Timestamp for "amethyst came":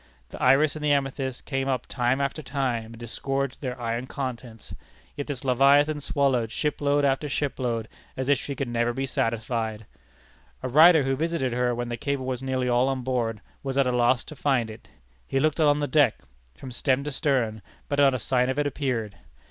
0.91-1.67